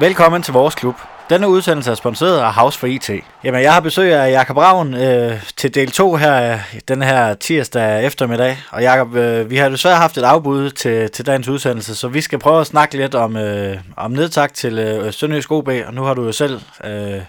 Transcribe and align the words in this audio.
Velkommen 0.00 0.42
til 0.42 0.52
vores 0.52 0.74
klub. 0.74 0.94
Denne 1.30 1.48
udsendelse 1.48 1.90
er 1.90 1.94
sponsoreret 1.94 2.38
af 2.38 2.54
House 2.54 2.78
for 2.78 2.86
IT. 2.86 3.10
Jamen, 3.44 3.62
jeg 3.62 3.72
har 3.72 3.80
besøg 3.80 4.12
af 4.12 4.30
Jakob 4.30 4.56
Ravn 4.56 4.94
øh, 4.94 5.42
til 5.56 5.74
del 5.74 5.90
2 5.90 6.16
her 6.16 6.58
den 6.88 7.02
her 7.02 7.34
tirsdag 7.34 8.06
eftermiddag. 8.06 8.58
Og 8.70 8.82
Jakob, 8.82 9.14
øh, 9.14 9.50
vi 9.50 9.56
har 9.56 9.68
desværre 9.68 9.96
haft 9.96 10.18
et 10.18 10.22
afbud 10.22 10.70
til, 10.70 11.10
til 11.10 11.26
dagens 11.26 11.48
udsendelse, 11.48 11.94
så 11.94 12.08
vi 12.08 12.20
skal 12.20 12.38
prøve 12.38 12.60
at 12.60 12.66
snakke 12.66 12.96
lidt 12.96 13.14
om, 13.14 13.36
øh, 13.36 13.76
om 13.96 14.10
nedtak 14.10 14.54
til 14.54 14.78
øh, 14.78 15.12
Sønderjysk 15.12 15.52
OB. 15.52 15.68
Og 15.86 15.94
nu 15.94 16.02
har 16.02 16.14
du 16.14 16.24
jo 16.24 16.32
selv 16.32 16.60
øh, 16.84 17.20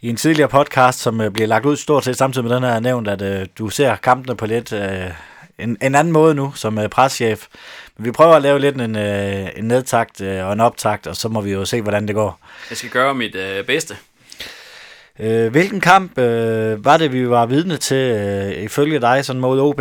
i 0.00 0.08
en 0.08 0.16
tidligere 0.16 0.48
podcast, 0.48 0.98
som 0.98 1.20
øh, 1.20 1.30
bliver 1.30 1.48
lagt 1.48 1.66
ud 1.66 1.76
stort 1.76 2.04
set 2.04 2.16
samtidig 2.16 2.48
med 2.48 2.56
den 2.56 2.64
her 2.64 2.80
nævnt, 2.80 3.08
at 3.08 3.22
øh, 3.22 3.46
du 3.58 3.68
ser 3.68 3.96
kampene 3.96 4.36
på 4.36 4.46
lidt 4.46 4.72
øh, 4.72 5.10
en, 5.62 5.76
en 5.82 5.94
anden 5.94 6.12
måde 6.12 6.34
nu 6.34 6.52
som 6.54 6.78
øh, 6.78 6.88
preschef. 6.88 7.46
Men 7.96 8.04
vi 8.04 8.12
prøver 8.12 8.34
at 8.34 8.42
lave 8.42 8.58
lidt 8.58 8.80
en, 8.80 8.96
øh, 8.96 9.48
en 9.56 9.64
nedtakt 9.64 10.20
øh, 10.20 10.46
og 10.46 10.52
en 10.52 10.60
optakt, 10.60 11.06
og 11.06 11.16
så 11.16 11.28
må 11.28 11.40
vi 11.40 11.52
jo 11.52 11.64
se, 11.64 11.82
hvordan 11.82 12.08
det 12.08 12.14
går. 12.14 12.40
Jeg 12.70 12.78
skal 12.78 12.90
gøre 12.90 13.14
mit 13.14 13.34
øh, 13.34 13.64
bedste. 13.64 13.96
Øh, 15.20 15.50
hvilken 15.50 15.80
kamp 15.80 16.18
øh, 16.18 16.84
var 16.84 16.96
det, 16.96 17.12
vi 17.12 17.28
var 17.28 17.46
vidne 17.46 17.76
til 17.76 17.96
øh, 17.96 18.62
ifølge 18.64 19.00
dig 19.00 19.24
sådan 19.24 19.40
mod 19.40 19.60
OB? 19.60 19.80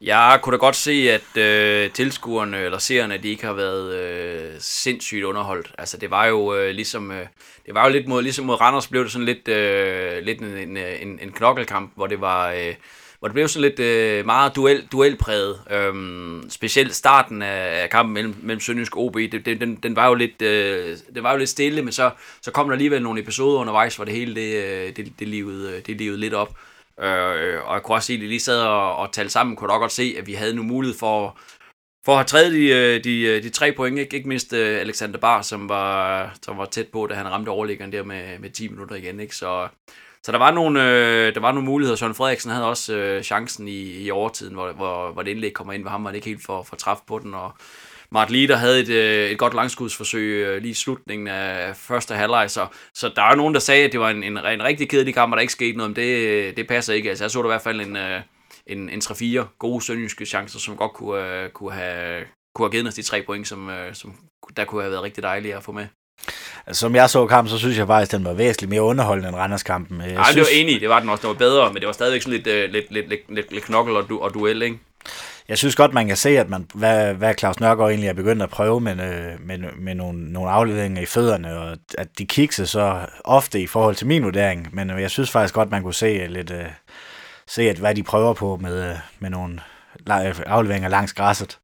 Jeg 0.00 0.38
kunne 0.42 0.52
da 0.52 0.58
godt 0.58 0.76
se, 0.76 1.10
at 1.10 1.36
øh, 1.36 1.90
tilskuerne 1.90 2.58
eller 2.58 2.78
seerne, 2.78 3.18
de 3.18 3.28
ikke 3.28 3.46
har 3.46 3.52
været 3.52 3.94
øh, 3.94 4.52
sindssygt 4.58 5.24
underholdt. 5.24 5.72
Altså 5.78 5.96
det 5.96 6.10
var 6.10 6.26
jo 6.26 6.54
øh, 6.54 6.74
ligesom, 6.74 7.10
øh, 7.10 7.26
det 7.66 7.74
var 7.74 7.86
jo 7.86 7.92
lidt 7.92 8.08
mod, 8.08 8.22
ligesom 8.22 8.44
mod 8.44 8.60
Randers 8.60 8.88
blev 8.88 9.02
det 9.02 9.12
sådan 9.12 9.26
lidt, 9.26 9.48
øh, 9.48 10.22
lidt 10.22 10.40
en, 10.40 10.76
en, 10.76 11.18
en, 11.22 11.32
knokkelkamp, 11.32 11.92
hvor 11.94 12.06
det 12.06 12.20
var, 12.20 12.50
øh, 12.50 12.74
hvor 13.24 13.28
det 13.28 13.34
blev 13.34 13.48
sådan 13.48 13.70
lidt 13.70 13.80
øh, 13.80 14.26
meget 14.26 14.56
duel, 14.56 14.88
duelpræget. 14.92 15.60
Øhm, 15.70 16.50
specielt 16.50 16.94
starten 16.94 17.42
af, 17.42 17.82
af 17.82 17.90
kampen 17.90 18.14
mellem, 18.14 18.34
mellem 18.42 18.60
Sønderjysk 18.60 18.96
og 18.96 19.02
OB, 19.02 19.14
det, 19.14 19.46
det, 19.46 19.60
den, 19.60 19.76
den, 19.76 19.96
var 19.96 20.08
jo 20.08 20.14
lidt, 20.14 20.42
øh, 20.42 20.96
det 21.14 21.22
var 21.22 21.32
jo 21.32 21.38
lidt 21.38 21.50
stille, 21.50 21.82
men 21.82 21.92
så, 21.92 22.10
så 22.42 22.50
kom 22.50 22.66
der 22.66 22.72
alligevel 22.72 23.02
nogle 23.02 23.20
episoder 23.20 23.60
undervejs, 23.60 23.96
hvor 23.96 24.04
det 24.04 24.14
hele 24.14 24.34
det, 24.34 24.64
øh, 24.64 24.96
det, 24.96 25.12
det, 25.18 25.28
livede, 25.28 25.72
øh, 25.76 25.86
det 25.86 25.96
livede 25.96 26.20
lidt 26.20 26.34
op. 26.34 26.48
Øh, 27.00 27.68
og 27.68 27.74
jeg 27.74 27.80
kunne 27.82 27.96
også 27.96 28.06
se, 28.06 28.12
at 28.12 28.20
de 28.20 28.26
lige 28.26 28.40
sad 28.40 28.60
og, 28.60 28.96
og 28.96 29.12
talte 29.12 29.32
sammen, 29.32 29.56
kunne 29.56 29.72
da 29.72 29.76
godt 29.78 29.92
se, 29.92 30.14
at 30.18 30.26
vi 30.26 30.32
havde 30.32 30.54
nu 30.54 30.62
mulighed 30.62 30.98
for, 30.98 31.38
for 32.04 32.12
at 32.12 32.18
have 32.18 32.24
træet 32.24 32.52
de, 32.52 32.68
øh, 32.68 33.04
de, 33.04 33.42
de 33.42 33.50
tre 33.50 33.72
point, 33.72 33.98
ikke, 33.98 34.16
ikke 34.16 34.28
mindst 34.28 34.52
Alexander 34.52 35.18
Bar, 35.18 35.42
som 35.42 35.68
var, 35.68 36.34
som 36.42 36.58
var 36.58 36.64
tæt 36.64 36.88
på, 36.88 37.06
da 37.06 37.14
han 37.14 37.30
ramte 37.30 37.48
overliggeren 37.48 37.92
der 37.92 38.02
med, 38.02 38.38
med 38.38 38.50
10 38.50 38.68
minutter 38.68 38.96
igen. 38.96 39.20
Ikke? 39.20 39.36
Så, 39.36 39.68
så 40.24 40.32
der 40.32 40.38
var 40.38 40.50
nogle, 40.50 40.82
øh, 40.82 41.34
der 41.34 41.40
var 41.40 41.52
nogle 41.52 41.66
muligheder. 41.66 41.96
Søren 41.96 42.14
Frederiksen 42.14 42.50
havde 42.50 42.66
også 42.66 42.94
øh, 42.94 43.22
chancen 43.22 43.68
i, 43.68 44.04
i 44.04 44.10
overtiden, 44.10 44.54
hvor, 44.54 44.72
hvor, 44.72 45.12
hvor 45.12 45.22
det 45.22 45.30
indlæg 45.30 45.52
kommer 45.52 45.72
ind, 45.72 45.82
ved 45.82 45.90
ham 45.90 46.04
var 46.04 46.10
det 46.10 46.16
ikke 46.16 46.28
helt 46.28 46.44
for, 46.44 46.62
for 46.62 46.76
træf 46.76 46.98
på 47.06 47.18
den. 47.18 47.34
Og 47.34 47.52
Mart 48.10 48.30
Lieder 48.30 48.56
havde 48.56 48.80
et, 48.80 48.88
øh, 48.88 49.30
et 49.30 49.38
godt 49.38 49.54
langskudsforsøg 49.54 50.46
øh, 50.46 50.62
lige 50.62 50.70
i 50.70 50.74
slutningen 50.74 51.28
af 51.28 51.76
første 51.76 52.14
halvleg. 52.14 52.50
Så, 52.50 52.66
så 52.94 53.12
der 53.16 53.22
er 53.22 53.34
nogen, 53.34 53.54
der 53.54 53.60
sagde, 53.60 53.84
at 53.84 53.92
det 53.92 54.00
var 54.00 54.10
en, 54.10 54.22
en, 54.22 54.38
en 54.38 54.64
rigtig 54.64 54.88
kedelig 54.88 55.14
kamp, 55.14 55.32
og 55.32 55.36
der 55.36 55.40
ikke 55.40 55.52
skete 55.52 55.76
noget. 55.76 55.90
Men 55.90 55.96
det, 55.96 56.56
det 56.56 56.68
passer 56.68 56.94
ikke. 56.94 57.08
Altså, 57.08 57.24
jeg 57.24 57.30
så 57.30 57.38
der 57.38 57.48
i 57.48 57.52
hvert 57.52 57.62
fald 57.62 57.80
en, 57.80 57.96
øh, 57.96 58.20
en, 58.66 58.88
en 58.88 59.00
3-4 59.04 59.56
gode 59.58 59.84
sønderjyske 59.84 60.26
chancer, 60.26 60.58
som 60.58 60.76
godt 60.76 60.92
kunne, 60.92 61.42
øh, 61.42 61.50
kunne, 61.50 61.72
have, 61.72 62.24
kunne 62.54 62.66
have 62.66 62.72
givet 62.72 62.88
os 62.88 62.94
de 62.94 63.02
tre 63.02 63.22
point, 63.22 63.48
som, 63.48 63.70
øh, 63.70 63.94
som 63.94 64.14
der 64.56 64.64
kunne 64.64 64.82
have 64.82 64.90
været 64.90 65.02
rigtig 65.02 65.22
dejlige 65.22 65.56
at 65.56 65.62
få 65.62 65.72
med. 65.72 65.86
Altså, 66.66 66.80
som 66.80 66.94
jeg 66.94 67.10
så 67.10 67.26
kampen, 67.26 67.50
så 67.50 67.58
synes 67.58 67.78
jeg 67.78 67.86
faktisk, 67.86 68.14
at 68.14 68.18
den 68.18 68.26
var 68.26 68.32
væsentligt 68.32 68.70
mere 68.70 68.82
underholdende 68.82 69.28
end 69.28 69.36
Randers-kampen. 69.36 70.00
Jeg 70.00 70.12
Nej, 70.12 70.24
synes... 70.24 70.48
det 70.48 70.56
var 70.56 70.62
enig, 70.62 70.80
det 70.80 70.88
var 70.88 71.00
den 71.00 71.08
også, 71.08 71.22
den 71.22 71.28
var 71.28 71.34
bedre, 71.34 71.72
men 71.72 71.80
det 71.80 71.86
var 71.86 71.92
stadigvæk 71.92 72.22
sådan 72.22 72.38
lidt, 72.38 72.46
uh, 72.46 72.72
lidt, 72.72 72.92
lidt, 72.92 73.08
lidt, 73.08 73.20
lidt, 73.28 73.52
lidt 73.52 73.64
knokkel 73.64 73.96
og, 73.96 74.08
du, 74.08 74.18
og 74.18 74.34
duel, 74.34 74.62
ikke? 74.62 74.78
Jeg 75.48 75.58
synes 75.58 75.76
godt, 75.76 75.92
man 75.92 76.06
kan 76.06 76.16
se, 76.16 76.38
at 76.38 76.48
man, 76.48 76.66
hvad, 76.74 77.14
hvad 77.14 77.34
Claus 77.38 77.60
Nørgaard 77.60 77.90
egentlig 77.90 78.08
er 78.08 78.12
begyndt 78.12 78.42
at 78.42 78.50
prøve 78.50 78.80
med, 78.80 78.92
øh, 78.92 79.46
med, 79.46 79.58
med 79.78 79.94
nogle, 79.94 80.32
nogle 80.32 80.50
afleveringer 80.50 81.02
i 81.02 81.06
fødderne, 81.06 81.58
og 81.58 81.76
at 81.98 82.08
de 82.18 82.26
kikser 82.26 82.64
så 82.64 82.98
ofte 83.24 83.60
i 83.60 83.66
forhold 83.66 83.94
til 83.94 84.06
min 84.06 84.24
vurdering, 84.24 84.68
men 84.72 84.90
øh, 84.90 85.02
jeg 85.02 85.10
synes 85.10 85.30
faktisk 85.30 85.54
godt, 85.54 85.70
man 85.70 85.82
kunne 85.82 85.94
se 85.94 86.26
lidt, 86.26 86.50
uh, 86.50 86.56
se, 87.46 87.62
at 87.62 87.76
hvad 87.76 87.94
de 87.94 88.02
prøver 88.02 88.34
på 88.34 88.58
med, 88.62 88.96
med 89.18 89.30
nogle 89.30 89.60
afleveringer 90.46 90.88
langs 90.88 91.12
græsset. 91.12 91.58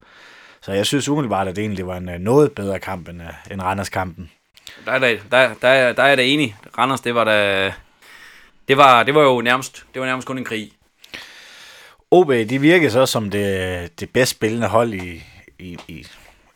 Så 0.63 0.73
jeg 0.73 0.87
synes 0.87 1.09
umiddelbart, 1.09 1.49
at 1.49 1.57
det 1.57 1.63
egentlig 1.63 1.87
var 1.87 1.97
en 1.97 2.11
noget 2.21 2.53
bedre 2.53 2.79
kamp 2.79 3.09
end, 3.09 3.21
end 3.51 3.61
Randers-kampen. 3.61 4.31
Der 4.85 4.93
er, 4.93 4.99
der, 4.99 5.17
der, 5.31 5.55
der, 5.63 5.93
der 5.93 6.03
er 6.03 6.09
jeg 6.09 6.25
enig. 6.25 6.57
Randers, 6.79 7.01
det 7.01 7.15
var 7.15 7.25
da... 7.25 7.73
Det 8.69 8.77
var, 8.77 9.03
det 9.03 9.15
var 9.15 9.23
jo 9.23 9.41
nærmest, 9.41 9.85
det 9.95 10.01
var 10.01 10.07
nærmest 10.07 10.29
kun 10.29 10.39
en 10.39 10.45
krig. 10.45 10.73
OB, 12.11 12.29
de 12.29 12.61
virker 12.61 12.91
så 12.91 13.07
som 13.07 13.31
det, 13.31 14.01
det 14.01 14.11
bedst 14.11 14.31
spillende 14.31 14.67
hold 14.67 14.95
i, 14.95 15.23
i, 15.59 15.79
i, 15.89 16.07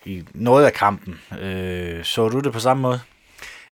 i 0.05 0.25
noget 0.35 0.65
af 0.65 0.73
kampen. 0.73 1.21
Øh, 1.41 2.05
så 2.05 2.29
du 2.29 2.41
det 2.41 2.53
på 2.53 2.61
samme 2.61 2.81
måde? 2.81 3.01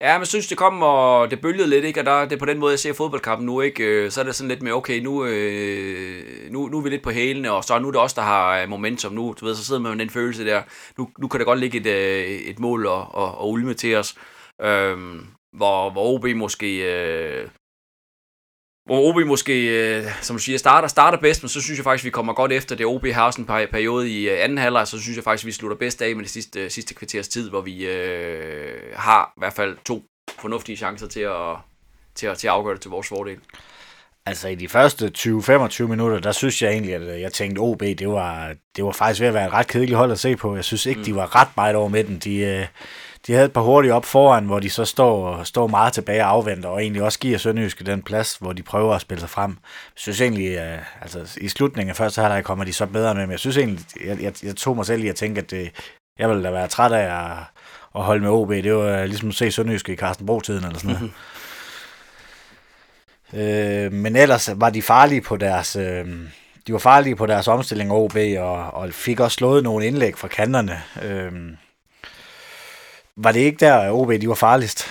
Ja, 0.01 0.13
men 0.13 0.21
jeg 0.21 0.27
synes, 0.27 0.47
det 0.47 0.59
kom, 0.59 0.83
og 0.83 1.31
det 1.31 1.41
bølgede 1.41 1.69
lidt, 1.69 1.85
ikke? 1.85 2.01
Og 2.01 2.07
der, 2.07 2.25
det 2.25 2.33
er 2.33 2.39
på 2.39 2.45
den 2.45 2.59
måde, 2.59 2.73
jeg 2.73 2.79
ser 2.79 2.93
fodboldkampen 2.93 3.47
nu, 3.47 3.61
ikke? 3.61 3.85
Øh, 3.85 4.11
så 4.11 4.21
er 4.21 4.25
det 4.25 4.35
sådan 4.35 4.49
lidt 4.49 4.63
med, 4.63 4.73
okay, 4.73 5.01
nu, 5.01 5.25
øh, 5.25 6.25
nu, 6.51 6.69
nu 6.69 6.79
er 6.79 6.83
vi 6.83 6.89
lidt 6.89 7.03
på 7.03 7.11
hælene, 7.11 7.53
og 7.53 7.65
så 7.65 7.79
nu 7.79 7.89
er 7.89 7.93
det 7.93 8.01
også 8.01 8.15
der 8.15 8.27
har 8.27 8.67
momentum 8.67 9.13
nu. 9.13 9.35
Du 9.41 9.45
ved, 9.45 9.55
så 9.55 9.65
sidder 9.65 9.81
man 9.81 9.97
med 9.97 9.99
den 10.05 10.11
følelse 10.11 10.45
der. 10.45 10.63
Nu, 10.99 11.09
nu 11.19 11.29
kan 11.29 11.41
det 11.41 11.47
godt 11.47 11.59
ligge 11.59 11.79
et, 11.79 11.87
øh, 11.87 12.25
et 12.25 12.59
mål 12.59 12.87
og, 12.87 13.15
og, 13.15 13.39
og 13.39 13.51
ulme 13.51 13.75
til 13.75 13.97
os. 13.97 14.15
Øh, 14.63 14.99
hvor, 15.57 15.91
hvor 15.91 16.15
OB 16.15 16.37
måske... 16.37 16.95
Øh, 16.95 17.49
hvor 18.87 19.09
OB 19.09 19.27
måske, 19.27 19.67
øh, 19.69 20.05
som 20.21 20.37
du 20.37 20.43
siger, 20.43 20.59
starter, 20.59 20.89
starter 20.89 21.19
bedst, 21.19 21.43
men 21.43 21.49
så 21.49 21.63
synes 21.63 21.79
jeg 21.79 21.85
faktisk, 21.85 22.05
vi 22.05 22.11
kommer 22.11 22.33
godt 22.33 22.53
efter 22.53 22.77
det. 22.77 22.87
OB 22.87 23.07
har 23.07 23.27
også 23.27 23.41
en 23.41 23.47
periode 23.47 24.11
i 24.11 24.29
øh, 24.29 24.45
anden 24.45 24.59
halvleg, 24.59 24.87
så 24.89 25.01
synes 25.01 25.17
jeg 25.17 25.25
faktisk, 25.25 25.47
vi 25.47 25.53
slutter 25.53 25.77
bedst 25.77 26.03
af 26.03 26.17
med 26.17 26.25
det 26.25 26.31
sidste, 26.31 26.61
øh, 26.61 26.71
sidste 26.71 26.95
kvarters 26.95 27.29
tid, 27.29 27.51
hvor 27.51 27.61
vi 27.61 27.87
øh, 27.87 28.81
har 28.95 29.33
i 29.37 29.41
hvert 29.41 29.53
fald 29.53 29.77
to 29.85 30.03
fornuftige 30.39 30.77
chancer 30.77 31.07
til 31.09 31.21
at, 31.21 31.57
til 32.15 32.27
at, 32.27 32.39
til 32.39 32.47
at 32.47 32.53
afgøre 32.53 32.75
det 32.75 32.83
til 32.83 32.91
vores 32.91 33.09
fordel. 33.09 33.39
Altså 34.27 34.49
i 34.49 34.55
de 34.55 34.69
første 34.69 35.13
20-25 35.19 35.83
minutter, 35.83 36.19
der 36.19 36.33
synes 36.33 36.63
jeg 36.63 36.71
egentlig, 36.71 36.95
at 36.95 37.21
jeg 37.21 37.33
tænkte, 37.33 37.59
OB, 37.59 37.81
det 37.81 38.09
var, 38.09 38.55
det 38.77 38.85
var 38.85 38.93
faktisk 38.93 39.21
ved 39.21 39.29
at 39.29 39.35
være 39.35 39.47
et 39.47 39.53
ret 39.53 39.67
kedeligt 39.67 39.97
hold 39.97 40.13
at 40.13 40.19
se 40.19 40.37
på. 40.37 40.57
Jeg 40.57 40.65
synes 40.65 40.87
ikke, 40.87 40.99
mm. 40.99 41.05
de 41.05 41.15
var 41.15 41.37
ret 41.37 41.49
meget 41.57 41.77
over 41.77 41.89
midten. 41.89 42.19
De, 42.19 42.37
øh, 42.37 42.67
de 43.27 43.33
havde 43.33 43.47
et 43.47 43.53
par 43.53 43.61
hurtige 43.61 43.95
op 43.95 44.05
foran, 44.05 44.45
hvor 44.45 44.61
de 44.61 44.71
så 44.71 44.85
står, 44.85 45.43
står 45.45 45.67
meget 45.67 45.93
tilbage 45.93 46.25
og 46.25 46.31
afventer, 46.31 46.69
og 46.69 46.83
egentlig 46.83 47.03
også 47.03 47.19
giver 47.19 47.39
Sønderjyske 47.39 47.85
den 47.85 48.03
plads, 48.03 48.37
hvor 48.37 48.53
de 48.53 48.63
prøver 48.63 48.95
at 48.95 49.01
spille 49.01 49.21
sig 49.21 49.31
frem. 49.31 49.51
Jeg 49.51 49.57
synes 49.97 50.21
egentlig, 50.21 50.59
uh, 50.59 51.03
altså 51.03 51.39
i 51.41 51.49
slutningen 51.49 51.91
af 51.91 51.97
første 51.97 52.21
halvleg 52.21 52.45
kommer 52.45 52.65
de 52.65 52.73
så 52.73 52.87
bedre 52.87 53.15
med, 53.15 53.23
men 53.23 53.31
jeg 53.31 53.39
synes 53.39 53.57
egentlig, 53.57 53.85
jeg, 54.05 54.23
jeg, 54.23 54.33
jeg 54.43 54.57
tog 54.57 54.77
mig 54.77 54.87
selv 54.87 55.05
i 55.05 55.09
at 55.09 55.17
tænke, 55.17 55.41
at 55.41 55.51
det, 55.51 55.71
jeg 56.19 56.29
ville 56.29 56.45
da 56.45 56.51
være 56.51 56.69
træt 56.69 56.93
af 56.93 57.31
at, 57.31 57.39
at 57.95 58.03
holde 58.03 58.23
med 58.23 58.31
OB. 58.31 58.51
Det 58.51 58.75
var 58.75 59.07
ligesom 59.07 59.29
at 59.29 59.35
se 59.35 59.51
Sønderjyske 59.51 59.93
i 59.93 59.97
Carsten 59.97 60.27
Bro-tiden 60.27 60.65
eller 60.65 60.79
sådan 60.79 60.97
noget. 60.97 61.13
øh, 63.87 63.93
men 63.93 64.17
ellers 64.17 64.51
var 64.57 64.71
de 64.71 64.83
farlige 64.83 65.21
på 65.21 65.37
deres... 65.37 65.77
Øh, 65.77 66.07
de 66.67 66.73
var 66.73 66.79
farlige 66.79 67.17
på 67.17 67.27
deres 67.27 67.49
omstilling 67.49 67.93
OB, 67.93 68.17
og, 68.39 68.71
og 68.71 68.93
fik 68.93 69.21
også 69.21 69.35
slået 69.35 69.65
nogle 69.65 69.87
indlæg 69.87 70.19
fra 70.19 70.29
kanterne. 70.29 70.83
Øh, 71.03 71.33
var 73.25 73.33
det 73.33 73.41
ikke 73.41 73.59
der, 73.61 73.91
OB 73.91 74.13
de 74.21 74.29
var 74.29 74.35
farligst? 74.35 74.87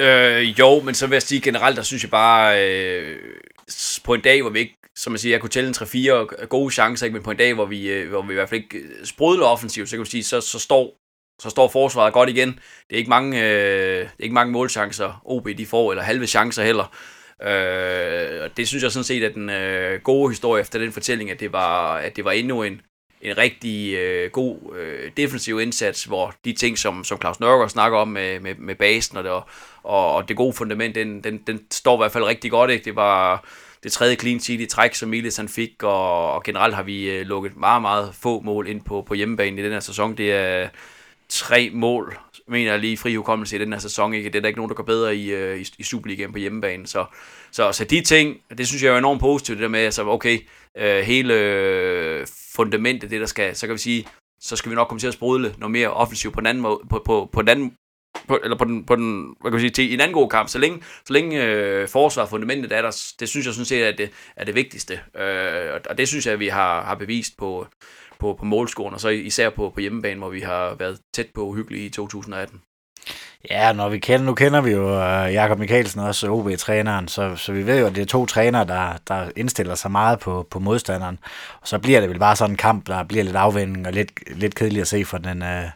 Øh, 0.00 0.58
jo, 0.58 0.80
men 0.80 0.94
så 0.94 1.06
vil 1.06 1.14
jeg 1.14 1.22
sige 1.22 1.40
generelt, 1.40 1.76
der 1.76 1.82
synes 1.82 2.02
jeg 2.02 2.10
bare, 2.10 2.68
øh, 2.68 3.16
på 4.04 4.14
en 4.14 4.20
dag, 4.20 4.42
hvor 4.42 4.50
vi 4.50 4.58
ikke, 4.58 4.78
som 4.96 5.12
jeg 5.12 5.20
siger, 5.20 5.32
jeg 5.32 5.40
kunne 5.40 5.50
tælle 5.50 5.68
en 5.68 5.74
3-4 5.74 6.46
gode 6.46 6.70
chancer, 6.70 7.06
ikke? 7.06 7.14
men 7.14 7.22
på 7.22 7.30
en 7.30 7.36
dag, 7.36 7.54
hvor 7.54 7.66
vi, 7.66 7.88
øh, 7.88 8.08
hvor 8.08 8.22
vi 8.22 8.32
i 8.32 8.34
hvert 8.34 8.48
fald 8.48 8.62
ikke 8.62 8.78
øh, 8.78 9.06
sprudler 9.06 9.46
offensivt, 9.46 9.88
så 9.88 9.96
kan 9.96 10.04
du 10.04 10.10
sige, 10.10 10.24
så, 10.24 10.40
så 10.40 10.58
står 10.58 10.94
så 11.42 11.50
står 11.50 11.68
forsvaret 11.68 12.12
godt 12.12 12.28
igen. 12.28 12.48
Det 12.88 12.94
er 12.94 12.96
ikke 12.96 13.10
mange, 13.10 13.42
øh, 13.42 13.98
det 13.98 14.04
er 14.04 14.22
ikke 14.22 14.34
mange 14.34 14.52
målchancer, 14.52 15.22
OB 15.24 15.48
de 15.58 15.66
får, 15.66 15.90
eller 15.92 16.04
halve 16.04 16.26
chancer 16.26 16.64
heller. 16.64 16.96
Øh, 17.42 18.50
det 18.56 18.68
synes 18.68 18.82
jeg 18.82 18.92
sådan 18.92 19.04
set 19.04 19.24
er 19.24 19.28
den 19.28 19.50
øh, 19.50 20.00
gode 20.00 20.30
historie 20.30 20.60
efter 20.60 20.78
den 20.78 20.92
fortælling, 20.92 21.30
at 21.30 21.40
det 21.40 21.52
var, 21.52 21.96
at 21.96 22.16
det 22.16 22.24
var 22.24 22.32
endnu 22.32 22.62
en, 22.62 22.80
en 23.22 23.38
rigtig 23.38 23.94
øh, 23.94 24.30
god 24.30 24.76
øh, 24.78 25.10
defensiv 25.16 25.60
indsats, 25.60 26.04
hvor 26.04 26.34
de 26.44 26.52
ting, 26.52 26.78
som, 26.78 27.04
som 27.04 27.20
Claus 27.20 27.40
Nørgaard 27.40 27.68
snakker 27.68 27.98
om 27.98 28.08
med, 28.08 28.40
med, 28.40 28.54
med 28.54 28.74
basen 28.74 29.16
og 29.16 29.24
det, 29.24 29.32
og, 29.32 29.44
og 29.82 30.28
det 30.28 30.36
gode 30.36 30.52
fundament, 30.52 30.94
den, 30.94 31.24
den, 31.24 31.38
den 31.46 31.60
står 31.70 31.96
i 31.96 32.00
hvert 32.00 32.12
fald 32.12 32.24
rigtig 32.24 32.50
godt. 32.50 32.70
Ikke? 32.70 32.84
Det 32.84 32.96
var 32.96 33.44
det 33.82 33.92
tredje 33.92 34.16
clean 34.16 34.40
sheet 34.40 34.60
i 34.60 34.66
træk, 34.66 34.94
som 34.94 35.08
Miles 35.08 35.36
han 35.36 35.48
fik, 35.48 35.82
og, 35.82 36.32
og 36.32 36.42
generelt 36.42 36.74
har 36.74 36.82
vi 36.82 37.10
øh, 37.10 37.26
lukket 37.26 37.56
meget, 37.56 37.82
meget 37.82 38.14
få 38.20 38.40
mål 38.40 38.68
ind 38.68 38.80
på, 38.82 39.02
på 39.02 39.14
hjemmebane 39.14 39.60
i 39.60 39.64
den 39.64 39.72
her 39.72 39.80
sæson. 39.80 40.16
Det 40.16 40.32
er 40.32 40.68
tre 41.28 41.70
mål, 41.72 42.18
mener 42.48 42.70
jeg 42.70 42.80
lige 42.80 42.96
fri 42.96 43.14
hukommelse 43.14 43.56
i 43.56 43.58
den 43.58 43.72
her 43.72 43.80
sæson. 43.80 44.14
Ikke? 44.14 44.28
Det 44.28 44.36
er 44.36 44.40
der 44.40 44.48
ikke 44.48 44.58
nogen, 44.58 44.68
der 44.68 44.74
går 44.74 44.84
bedre 44.84 45.16
i, 45.16 45.30
øh, 45.30 45.60
i, 45.60 45.66
i 45.78 45.82
Superligaen 45.82 46.32
på 46.32 46.38
hjemmebane. 46.38 46.86
Så, 46.86 47.04
så, 47.52 47.72
så 47.72 47.84
de 47.84 48.00
ting, 48.00 48.36
det 48.58 48.68
synes 48.68 48.82
jeg 48.82 48.94
er 48.94 48.98
enormt 48.98 49.20
positivt, 49.20 49.58
det 49.58 49.62
der 49.62 49.68
med, 49.68 49.80
altså, 49.80 50.08
okay, 50.08 50.38
øh, 50.78 51.00
hele 51.00 51.34
øh, 51.34 52.26
fundamentet, 52.60 53.10
det 53.10 53.20
der 53.20 53.26
skal, 53.26 53.56
så 53.56 53.66
kan 53.66 53.74
vi 53.74 53.78
sige, 53.78 54.06
så 54.40 54.56
skal 54.56 54.70
vi 54.70 54.74
nok 54.74 54.88
komme 54.88 55.00
til 55.00 55.06
at 55.06 55.14
sprudle 55.14 55.54
noget 55.58 55.70
mere 55.70 55.90
offensivt 55.90 56.34
på 56.34 56.40
den 56.40 56.46
anden 56.46 56.62
måde, 56.62 56.80
på, 56.90 57.02
på, 57.04 57.30
på 57.32 57.42
den 57.42 57.48
anden 57.48 57.74
på, 58.28 58.38
eller 58.44 58.56
på 58.56 58.64
den, 58.64 58.84
på 58.84 58.96
den, 58.96 59.36
hvad 59.40 59.50
kan 59.50 59.56
vi 59.56 59.60
sige, 59.60 59.70
til 59.70 59.94
en 59.94 60.00
anden 60.00 60.14
god 60.14 60.30
kamp, 60.30 60.48
så 60.48 60.58
længe, 60.58 60.82
så 61.04 61.12
længe 61.12 61.44
øh, 61.44 61.88
forsvar 61.88 62.26
fundamentet 62.26 62.72
er 62.72 62.82
der, 62.82 63.12
det 63.20 63.28
synes 63.28 63.46
jeg 63.46 63.54
sådan 63.54 63.64
set 63.64 63.86
er 63.86 63.92
det, 63.92 64.10
er 64.36 64.44
det 64.44 64.54
vigtigste, 64.54 65.00
øh, 65.16 65.80
og 65.90 65.98
det 65.98 66.08
synes 66.08 66.26
jeg, 66.26 66.34
at 66.34 66.40
vi 66.40 66.48
har, 66.48 66.84
har 66.84 66.94
bevist 66.94 67.36
på, 67.38 67.66
på, 68.18 68.36
på 68.38 68.44
målscoren, 68.44 68.94
og 68.94 69.00
så 69.00 69.08
især 69.08 69.50
på, 69.50 69.70
på 69.74 69.80
hjemmebane, 69.80 70.18
hvor 70.18 70.30
vi 70.30 70.40
har 70.40 70.74
været 70.74 71.00
tæt 71.14 71.28
på 71.34 71.42
uhyggelige 71.42 71.86
i 71.86 71.90
2018. 71.90 72.60
Ja, 73.50 73.72
når 73.72 73.88
vi 73.88 73.98
kender, 73.98 74.26
nu 74.26 74.34
kender 74.34 74.60
vi 74.60 74.70
jo 74.70 74.94
øh, 74.94 75.32
Jakob 75.32 75.58
Mikkelsen, 75.58 76.00
også 76.00 76.30
OB-træneren, 76.30 77.08
så, 77.08 77.36
så 77.36 77.52
vi 77.52 77.66
ved 77.66 77.80
jo, 77.80 77.86
at 77.86 77.94
det 77.94 78.02
er 78.02 78.06
to 78.06 78.26
trænere, 78.26 78.66
der, 78.66 78.96
der 79.08 79.30
indstiller 79.36 79.74
sig 79.74 79.90
meget 79.90 80.18
på, 80.18 80.46
på 80.50 80.58
modstanderen. 80.58 81.18
Og 81.60 81.68
så 81.68 81.78
bliver 81.78 82.00
det 82.00 82.10
vel 82.10 82.18
bare 82.18 82.36
sådan 82.36 82.52
en 82.52 82.56
kamp, 82.56 82.86
der 82.86 83.04
bliver 83.04 83.24
lidt 83.24 83.36
afvinding 83.36 83.86
og 83.86 83.92
lidt, 83.92 84.38
lidt 84.38 84.54
kedelig 84.54 84.80
at 84.80 84.88
se 84.88 85.04
for 85.04 85.18
den, 85.18 85.42
uh, 85.42 85.70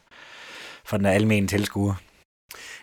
for 0.84 0.96
den 0.96 1.06
almindelige 1.06 1.58
tilskuer. 1.58 1.94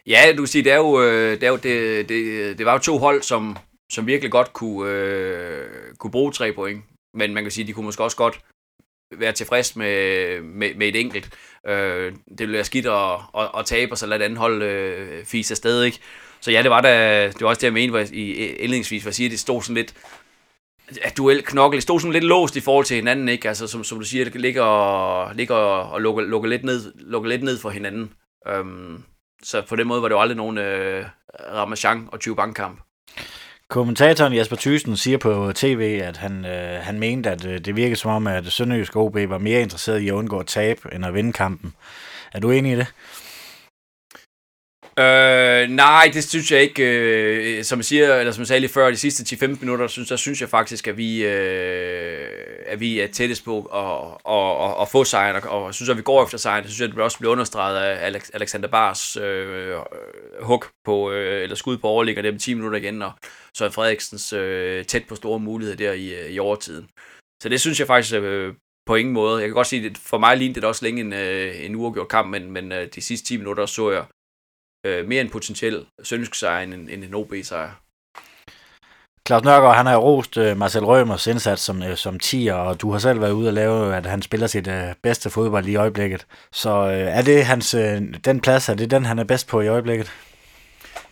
Ja, 0.07 0.31
du 0.31 0.41
kan 0.41 0.47
sige, 0.47 0.63
det, 0.63 0.71
er 0.71 0.77
jo, 0.77 1.01
øh, 1.01 1.31
det, 1.31 1.43
er 1.43 1.49
jo, 1.49 1.55
det, 1.55 2.09
det, 2.09 2.57
det 2.57 2.65
var 2.65 2.73
jo 2.73 2.79
to 2.79 2.97
hold, 2.97 3.21
som, 3.21 3.57
som 3.91 4.07
virkelig 4.07 4.31
godt 4.31 4.53
kunne, 4.53 4.91
øh, 4.91 5.67
kunne 5.97 6.11
bruge 6.11 6.31
tre 6.31 6.53
point. 6.53 6.83
Men 7.13 7.33
man 7.33 7.43
kan 7.43 7.51
sige, 7.51 7.67
de 7.67 7.73
kunne 7.73 7.85
måske 7.85 8.03
også 8.03 8.17
godt 8.17 8.39
være 9.17 9.31
tilfreds 9.31 9.75
med, 9.75 10.41
med, 10.41 10.75
med 10.75 10.87
et 10.87 10.95
enkelt. 10.95 11.29
Øh, 11.67 12.11
det 12.11 12.39
ville 12.39 12.53
være 12.53 12.63
skidt 12.63 12.85
at, 12.85 13.13
at, 13.37 13.49
at 13.57 13.65
tabe, 13.65 13.91
og 13.91 13.97
så 13.97 14.07
lade 14.07 14.25
andet 14.25 14.39
hold 14.39 14.63
øh, 14.63 15.25
fise 15.25 15.53
afsted, 15.53 15.83
ikke? 15.83 15.99
Så 16.41 16.51
ja, 16.51 16.63
det 16.63 16.71
var, 16.71 16.81
da, 16.81 17.25
det 17.27 17.41
var 17.41 17.47
også 17.47 17.59
det, 17.59 17.63
jeg 17.63 17.73
mente 17.73 18.15
i 18.15 18.33
indledningsvis, 18.33 19.01
hvor 19.01 19.09
jeg 19.09 19.15
siger, 19.15 19.29
det 19.29 19.39
stod 19.39 19.61
sådan 19.61 19.75
lidt, 19.75 19.93
at 21.01 21.17
duel 21.17 21.45
knokkel, 21.45 21.77
det 21.77 21.83
stod 21.83 21.99
sådan 21.99 22.13
lidt 22.13 22.23
låst 22.23 22.55
i 22.55 22.59
forhold 22.59 22.85
til 22.85 22.95
hinanden, 22.95 23.29
ikke? 23.29 23.47
Altså, 23.47 23.67
som, 23.67 23.83
som 23.83 23.99
du 23.99 24.05
siger, 24.05 24.25
det 24.25 24.41
ligger 24.41 24.63
og, 24.63 25.35
ligger 25.35 25.55
og 25.55 26.01
lukker, 26.01 26.23
lukker, 26.23 26.49
lidt 26.49 26.63
ned, 26.63 26.93
lukker 26.95 27.29
lidt 27.29 27.43
ned 27.43 27.59
for 27.59 27.69
hinanden. 27.69 28.13
Øhm, 28.47 29.03
så 29.43 29.61
på 29.61 29.75
den 29.75 29.87
måde 29.87 30.01
var 30.01 30.07
det 30.07 30.15
jo 30.15 30.21
aldrig 30.21 30.37
nogen 30.37 30.57
øh, 30.57 31.05
Ramachan 31.53 32.09
og 32.11 32.19
20 32.19 32.35
bankkamp. 32.35 32.81
Kommentatoren 33.69 34.33
Jasper 34.33 34.55
Thyssen 34.55 34.97
siger 34.97 35.17
på 35.17 35.51
tv, 35.55 36.01
at 36.03 36.17
han, 36.17 36.45
øh, 36.45 36.81
han 36.81 36.99
mente, 36.99 37.31
at 37.31 37.45
øh, 37.45 37.59
det 37.59 37.75
virkede 37.75 37.95
som 37.95 38.11
om, 38.11 38.27
at 38.27 38.45
Sønderjysk 38.51 38.95
OB 38.95 39.15
var 39.15 39.37
mere 39.37 39.61
interesseret 39.61 39.99
i 39.99 40.07
at 40.07 40.13
undgå 40.13 40.39
at 40.39 40.47
tabe, 40.47 40.81
end 40.93 41.05
at 41.05 41.13
vinde 41.13 41.33
kampen. 41.33 41.73
Er 42.33 42.39
du 42.39 42.51
enig 42.51 42.71
i 42.71 42.75
det? 42.75 42.87
Øh, 44.99 45.69
nej, 45.69 46.11
det 46.13 46.23
synes 46.23 46.51
jeg 46.51 46.61
ikke. 46.61 46.83
Øh, 46.83 47.63
som 47.63 47.79
jeg 47.79 47.85
siger, 47.85 48.15
eller 48.15 48.31
som 48.31 48.41
jeg 48.41 48.47
sagde 48.47 48.59
lige 48.59 48.71
før, 48.71 48.89
de 48.89 48.97
sidste 48.97 49.35
10-15 49.35 49.47
minutter, 49.59 49.87
synes, 49.87 50.09
der 50.09 50.15
synes 50.15 50.41
jeg 50.41 50.49
faktisk, 50.49 50.87
at 50.87 50.97
vi, 50.97 51.25
øh, 51.25 52.27
at 52.65 52.79
vi 52.79 52.99
er 52.99 53.07
tættest 53.07 53.45
på 53.45 53.61
at, 53.61 54.33
at, 54.33 54.69
at, 54.69 54.81
at 54.81 54.89
få 54.89 55.03
sejren, 55.03 55.43
og, 55.43 55.63
og 55.63 55.73
synes, 55.73 55.89
at 55.89 55.97
vi 55.97 56.01
går 56.01 56.23
efter 56.23 56.37
sejren. 56.37 56.63
Det 56.63 56.71
synes 56.71 56.81
jeg, 56.87 56.95
det 56.95 57.03
også 57.03 57.19
bliver 57.19 57.31
understreget 57.31 57.77
af 57.77 58.05
Alex, 58.05 58.29
Alexander 58.33 58.67
Bars 58.67 59.17
øh, 59.17 59.75
hook 60.41 60.69
på, 60.85 61.11
øh, 61.11 61.43
eller 61.43 61.55
skud 61.55 61.77
på 61.77 61.87
overligger 61.87 62.21
dem 62.21 62.39
10 62.39 62.53
minutter 62.53 62.79
igen, 62.79 63.01
og 63.01 63.11
så 63.53 63.69
Frederiksens 63.69 64.33
øh, 64.33 64.85
tæt 64.85 65.03
på 65.09 65.15
store 65.15 65.39
muligheder 65.39 65.77
der 65.77 65.93
i, 65.93 66.13
øh, 66.13 66.29
i 66.29 66.39
overtiden. 66.39 66.89
Så 67.43 67.49
det 67.49 67.61
synes 67.61 67.79
jeg 67.79 67.87
faktisk 67.87 68.15
øh, 68.15 68.53
på 68.85 68.95
ingen 68.95 69.13
måde. 69.13 69.39
Jeg 69.39 69.47
kan 69.47 69.55
godt 69.55 69.67
sige, 69.67 69.85
at 69.85 69.97
for 69.97 70.17
mig 70.17 70.37
lignede 70.37 70.61
det 70.61 70.69
også 70.69 70.85
længe 70.85 71.01
en, 71.01 71.13
øh, 71.13 71.65
en 71.65 71.75
uafgjort 71.75 72.07
kamp, 72.07 72.29
men, 72.29 72.51
men 72.51 72.71
øh, 72.71 72.87
de 72.95 73.01
sidste 73.01 73.27
10 73.27 73.37
minutter 73.37 73.65
så 73.65 73.91
jeg 73.91 74.03
øh, 74.85 75.07
mere 75.07 75.21
en 75.21 75.29
potentiel 75.29 75.85
sønderjysk 76.03 76.35
sejr 76.35 76.63
end 76.63 76.73
en, 76.73 76.89
end 76.89 77.03
en 77.03 77.13
OB-sejr. 77.13 77.69
Claus 79.27 79.43
Nørgaard, 79.43 79.75
han 79.75 79.85
har 79.85 79.97
rost 79.97 80.37
uh, 80.37 80.57
Marcel 80.57 80.85
Rømers 80.85 81.27
indsats 81.27 81.61
som, 81.61 81.81
uh, 81.81 81.95
som 81.95 82.19
10'er, 82.23 82.53
og 82.53 82.81
du 82.81 82.91
har 82.91 82.99
selv 82.99 83.21
været 83.21 83.31
ude 83.31 83.49
og 83.49 83.53
lave, 83.53 83.95
at 83.95 84.05
han 84.05 84.21
spiller 84.21 84.47
sit 84.47 84.67
uh, 84.67 84.73
bedste 85.03 85.29
fodbold 85.29 85.65
i 85.65 85.75
øjeblikket. 85.75 86.25
Så 86.51 86.83
uh, 86.83 86.91
er 86.91 87.21
det 87.21 87.45
hans, 87.45 87.73
uh, 87.73 87.81
den 88.25 88.39
plads, 88.39 88.69
er 88.69 88.73
det 88.73 88.91
den, 88.91 89.05
han 89.05 89.19
er 89.19 89.23
bedst 89.23 89.47
på 89.47 89.61
i 89.61 89.67
øjeblikket? 89.67 90.11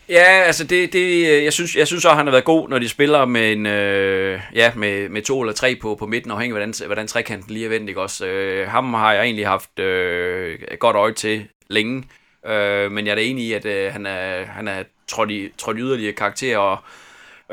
Ja, 0.09 0.43
altså 0.45 0.63
det, 0.63 0.93
det, 0.93 1.43
jeg 1.43 1.53
synes, 1.53 1.75
jeg 1.75 1.87
synes 1.87 2.05
også, 2.05 2.15
han 2.15 2.25
har 2.25 2.31
været 2.31 2.43
god, 2.43 2.69
når 2.69 2.79
de 2.79 2.89
spiller 2.89 3.25
med 3.25 3.51
en, 3.51 3.65
øh, 3.65 4.39
ja, 4.55 4.71
med, 4.75 5.09
med 5.09 5.21
to 5.21 5.41
eller 5.41 5.53
tre 5.53 5.75
på, 5.81 5.95
på 5.95 6.05
midten, 6.05 6.31
afhængig 6.31 6.57
af, 6.57 6.59
hvordan, 6.59 6.85
hvordan 6.85 7.07
trekanten 7.07 7.53
lige 7.53 7.65
er 7.65 7.69
vendt, 7.69 7.89
ikke 7.89 8.01
også? 8.01 8.25
Øh, 8.25 8.67
ham 8.67 8.93
har 8.93 9.13
jeg 9.13 9.23
egentlig 9.23 9.47
haft 9.47 9.79
øh, 9.79 10.59
godt 10.79 10.95
øje 10.95 11.13
til 11.13 11.47
længe. 11.69 12.03
Øh, 12.47 12.91
men 12.91 13.05
jeg 13.05 13.11
er 13.11 13.15
da 13.15 13.21
enig 13.21 13.45
i, 13.45 13.53
at 13.53 13.65
øh, 13.65 13.93
han 13.93 14.05
er, 14.05 14.45
han 14.45 14.67
er 14.67 14.83
trådt, 15.07 15.31
i, 15.31 15.49
trådt 15.57 15.77
yderligere 15.79 16.13
karakter, 16.13 16.57
og 16.57 16.77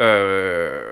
øh, 0.04 0.82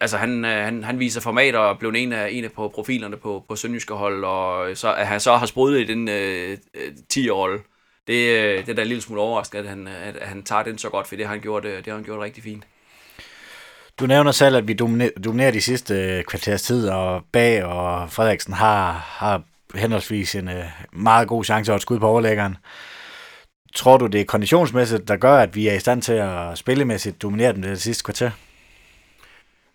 altså 0.00 0.16
han, 0.16 0.44
øh, 0.44 0.64
han, 0.64 0.84
han 0.84 0.98
viser 0.98 1.20
formater 1.20 1.58
og 1.58 1.78
blev 1.78 1.92
en 1.96 2.12
af, 2.12 2.28
en 2.30 2.44
af 2.44 2.52
på 2.52 2.68
profilerne 2.68 3.16
på, 3.16 3.44
på 3.48 3.56
Sønderjyske 3.56 3.94
hold, 3.94 4.24
og 4.24 4.76
så, 4.76 4.94
at 4.94 5.06
han 5.06 5.20
så 5.20 5.36
har 5.36 5.46
sprudlet 5.46 5.80
i 5.80 5.84
den 5.84 6.08
øh, 6.08 6.56
øh 6.74 6.92
10-rolle, 7.14 7.60
det, 8.06 8.38
øh, 8.38 8.58
det 8.58 8.68
er 8.68 8.74
da 8.74 8.82
en 8.82 8.88
lille 8.88 9.02
smule 9.02 9.20
overraskende, 9.20 9.62
at 9.62 9.68
han, 9.68 9.86
at 9.86 10.28
han 10.28 10.42
tager 10.42 10.62
den 10.62 10.78
så 10.78 10.88
godt, 10.88 11.06
for 11.06 11.16
det 11.16 11.26
har 11.26 11.32
han 11.32 11.42
gjort, 11.42 11.62
det, 11.62 11.76
det 11.76 11.86
har 11.86 11.94
han 11.94 12.04
gjort 12.04 12.20
rigtig 12.20 12.42
fint. 12.42 12.64
Du 14.00 14.06
nævner 14.06 14.32
selv, 14.32 14.56
at 14.56 14.68
vi 14.68 14.72
dominerer, 15.24 15.50
de 15.50 15.60
sidste 15.60 15.94
øh, 15.94 16.24
kvarters 16.24 16.62
tid, 16.62 16.88
og 16.88 17.22
Bag 17.32 17.64
og 17.64 18.12
Frederiksen 18.12 18.52
har, 18.52 18.92
har 18.92 19.42
henholdsvis 19.74 20.34
en 20.34 20.50
meget 20.92 21.28
god 21.28 21.44
chance 21.44 21.72
at 21.72 21.76
et 21.76 21.82
skud 21.82 21.98
på 21.98 22.08
overlæggeren. 22.08 22.56
Tror 23.74 23.96
du, 23.96 24.06
det 24.06 24.20
er 24.20 24.24
konditionsmæssigt, 24.24 25.08
der 25.08 25.16
gør, 25.16 25.38
at 25.38 25.56
vi 25.56 25.68
er 25.68 25.74
i 25.74 25.80
stand 25.80 26.02
til 26.02 26.12
at 26.12 26.58
spillemæssigt 26.58 27.22
dominere 27.22 27.52
dem 27.52 27.62
det 27.62 27.82
sidste 27.82 28.04
kvarter? 28.04 28.30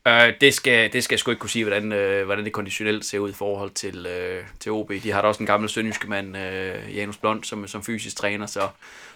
Uh, 0.10 0.34
det, 0.42 0.54
skal, 0.54 0.94
det 0.94 1.04
skal 1.04 1.14
jeg 1.14 1.20
sgu 1.20 1.32
ikke 1.32 1.40
kunne 1.40 1.50
sige, 1.50 1.66
hvordan, 1.66 1.84
uh, 1.92 2.26
hvordan 2.26 2.46
det 2.46 2.54
konditionelt 2.54 3.06
ser 3.06 3.20
ud 3.20 3.30
i 3.30 3.34
forhold 3.34 3.72
til, 3.72 4.06
uh, 4.06 4.46
til 4.60 4.72
OB. 4.72 4.92
De 5.04 5.12
har 5.12 5.22
da 5.22 5.28
også 5.28 5.44
en 5.44 5.48
gammel 5.48 5.70
sønderjyske 5.70 6.10
mand, 6.10 6.36
uh, 6.36 6.96
Janus 6.96 7.18
Blond, 7.18 7.44
som, 7.44 7.68
som 7.68 7.84
fysisk 7.84 8.18
træner, 8.18 8.46
så, 8.46 8.60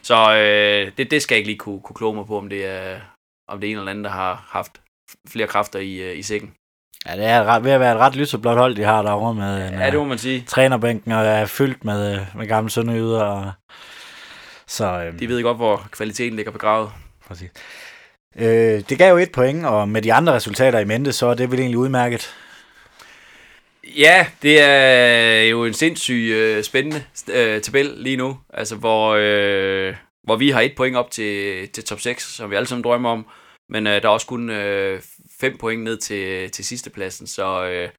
så 0.01 0.15
uh, 0.29 0.91
det, 0.97 1.11
det 1.11 1.21
skal 1.21 1.35
jeg 1.35 1.37
ikke 1.37 1.49
lige 1.49 1.57
kunne, 1.57 1.79
kunne 1.79 1.95
kloge 1.95 2.15
mig 2.15 2.25
på, 2.25 2.37
om 2.37 2.49
det 2.49 2.65
er, 2.65 2.99
om 3.47 3.59
det 3.59 3.67
er 3.67 3.71
en 3.71 3.77
eller 3.77 3.91
anden, 3.91 4.05
der 4.05 4.11
har 4.11 4.47
haft 4.49 4.71
flere 5.27 5.47
kræfter 5.47 5.79
i, 5.79 6.11
uh, 6.11 6.17
i 6.17 6.21
sækken. 6.21 6.53
Ja, 7.05 7.15
det 7.17 7.25
er 7.25 7.59
ved 7.59 7.71
at 7.71 7.79
være 7.79 7.91
et 7.91 7.99
ret 7.99 8.15
lyseblåt 8.15 8.57
hold, 8.57 8.75
de 8.75 8.83
har 8.83 9.01
derovre 9.01 9.33
med 9.33 9.67
en, 9.67 9.79
ja, 9.79 9.85
det 9.85 9.99
må 9.99 10.05
man 10.05 10.17
sige. 10.17 10.43
trænerbænken, 10.47 11.11
og 11.11 11.25
er 11.25 11.45
fyldt 11.45 11.85
med, 11.85 12.25
med 12.35 12.47
gamle 12.47 12.69
sønderjyder, 12.69 13.23
og 13.23 13.51
så, 14.67 15.03
øhm, 15.03 15.19
de 15.19 15.29
ved 15.29 15.43
godt, 15.43 15.57
hvor 15.57 15.87
kvaliteten 15.91 16.35
ligger 16.35 16.51
begravet. 16.51 16.91
Præcis. 17.27 17.49
Øh, 18.35 18.83
det 18.89 18.97
gav 18.97 19.11
jo 19.11 19.17
et 19.17 19.31
point, 19.31 19.65
og 19.65 19.89
med 19.89 20.01
de 20.01 20.13
andre 20.13 20.33
resultater 20.33 20.79
i 20.79 20.85
mente, 20.85 21.13
så 21.13 21.25
er 21.25 21.33
det 21.33 21.51
vel 21.51 21.59
egentlig 21.59 21.77
udmærket. 21.77 22.35
Ja, 23.97 24.27
det 24.41 24.61
er 24.61 25.41
jo 25.41 25.65
en 25.65 25.73
sindssygt 25.73 26.33
øh, 26.33 26.63
spændende 26.63 27.03
øh, 27.33 27.61
tabel 27.61 27.93
lige 27.97 28.17
nu, 28.17 28.37
altså 28.53 28.75
hvor, 28.75 29.17
øh, 29.19 29.95
hvor 30.23 30.35
vi 30.35 30.49
har 30.49 30.61
et 30.61 30.73
point 30.77 30.95
op 30.95 31.11
til, 31.11 31.69
til 31.69 31.83
top 31.83 31.99
6, 31.99 32.23
som 32.23 32.51
vi 32.51 32.55
alle 32.55 32.67
sammen 32.67 32.83
drømmer 32.83 33.09
om, 33.09 33.27
men 33.69 33.87
øh, 33.87 34.01
der 34.01 34.07
er 34.07 34.13
også 34.13 34.27
kun 34.27 34.49
øh, 34.49 35.01
fem 35.39 35.57
point 35.57 35.83
ned 35.83 35.97
til, 35.97 36.51
til 36.51 36.65
sidstepladsen, 36.65 37.27
så 37.27 37.65
øh, 37.65 37.89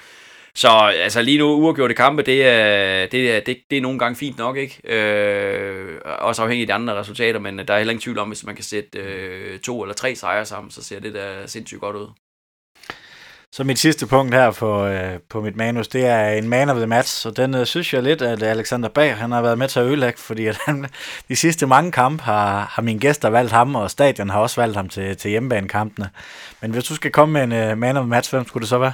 så 0.58 0.68
altså 1.02 1.22
lige 1.22 1.38
nu, 1.38 1.46
uafgjorte 1.46 1.94
kampe, 1.94 2.22
det 2.22 2.46
er, 2.46 3.06
det 3.06 3.36
er, 3.36 3.40
det, 3.40 3.58
det 3.70 3.78
er 3.78 3.82
nogle 3.82 3.98
gange 3.98 4.16
fint 4.16 4.38
nok, 4.38 4.56
ikke? 4.56 4.80
Øh, 4.84 6.00
også 6.04 6.42
afhængigt 6.42 6.70
af 6.70 6.76
de 6.76 6.82
andre 6.82 7.00
resultater, 7.00 7.40
men 7.40 7.58
der 7.58 7.74
er 7.74 7.78
heller 7.78 7.92
ingen 7.92 8.02
tvivl 8.02 8.18
om, 8.18 8.28
hvis 8.28 8.44
man 8.44 8.54
kan 8.54 8.64
sætte 8.64 8.98
øh, 8.98 9.58
to 9.58 9.82
eller 9.82 9.94
tre 9.94 10.14
sejre 10.14 10.44
sammen, 10.44 10.70
så 10.70 10.82
ser 10.82 11.00
det 11.00 11.14
da 11.14 11.46
sindssygt 11.46 11.80
godt 11.80 11.96
ud. 11.96 12.06
Så 13.52 13.64
mit 13.64 13.78
sidste 13.78 14.06
punkt 14.06 14.34
her 14.34 14.50
på, 14.50 14.86
øh, 14.86 15.18
på 15.30 15.40
mit 15.40 15.56
manus, 15.56 15.88
det 15.88 16.06
er 16.06 16.28
en 16.28 16.48
man 16.48 16.68
of 16.68 16.76
the 16.76 16.86
match, 16.86 17.26
og 17.26 17.36
den 17.36 17.54
øh, 17.54 17.66
synes 17.66 17.94
jeg 17.94 18.02
lidt, 18.02 18.22
at 18.22 18.42
Alexander 18.42 18.88
Bag, 18.88 19.16
han 19.16 19.32
har 19.32 19.42
været 19.42 19.58
med 19.58 19.68
til 19.68 19.80
at 19.80 19.86
ødelægge, 19.86 20.18
fordi 20.18 20.46
at 20.46 20.58
han, 20.66 20.86
de 21.28 21.36
sidste 21.36 21.66
mange 21.66 21.92
kampe 21.92 22.22
har, 22.22 22.70
har 22.70 22.82
mine 22.82 23.00
gæster 23.00 23.30
valgt 23.30 23.52
ham, 23.52 23.74
og 23.74 23.90
stadion 23.90 24.30
har 24.30 24.40
også 24.40 24.60
valgt 24.60 24.76
ham 24.76 24.88
til, 24.88 25.16
til 25.16 25.30
hjemmebanekampene. 25.30 26.10
Men 26.60 26.70
hvis 26.70 26.84
du 26.84 26.94
skal 26.94 27.10
komme 27.10 27.32
med 27.32 27.42
en 27.42 27.52
øh, 27.70 27.78
man 27.78 27.96
of 27.96 28.02
the 28.02 28.08
match, 28.08 28.30
hvem 28.30 28.46
skulle 28.46 28.62
det 28.62 28.68
så 28.68 28.78
være? 28.78 28.92